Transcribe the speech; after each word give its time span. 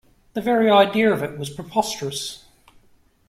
The 0.33 0.41
very 0.41 0.67
idea 0.71 1.13
of 1.13 1.21
it 1.21 1.37
was 1.37 1.51
preposterous. 1.51 2.43